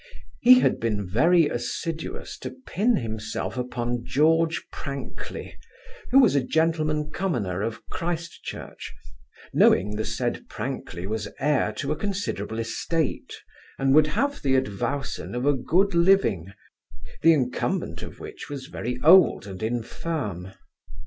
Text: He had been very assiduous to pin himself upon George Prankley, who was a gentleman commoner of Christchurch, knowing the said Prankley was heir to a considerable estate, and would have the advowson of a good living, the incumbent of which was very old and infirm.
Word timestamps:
He 0.39 0.61
had 0.61 0.79
been 0.79 1.07
very 1.07 1.45
assiduous 1.47 2.35
to 2.39 2.55
pin 2.65 2.95
himself 2.95 3.55
upon 3.55 4.03
George 4.03 4.63
Prankley, 4.71 5.59
who 6.09 6.17
was 6.17 6.33
a 6.35 6.43
gentleman 6.43 7.11
commoner 7.11 7.61
of 7.61 7.85
Christchurch, 7.91 8.95
knowing 9.53 9.95
the 9.95 10.03
said 10.03 10.49
Prankley 10.49 11.05
was 11.05 11.27
heir 11.39 11.71
to 11.73 11.91
a 11.91 11.95
considerable 11.95 12.57
estate, 12.57 13.31
and 13.77 13.93
would 13.93 14.07
have 14.07 14.41
the 14.41 14.55
advowson 14.55 15.35
of 15.35 15.45
a 15.45 15.53
good 15.53 15.93
living, 15.93 16.51
the 17.21 17.33
incumbent 17.33 18.01
of 18.01 18.19
which 18.19 18.49
was 18.49 18.65
very 18.65 18.97
old 19.03 19.45
and 19.45 19.61
infirm. 19.61 20.51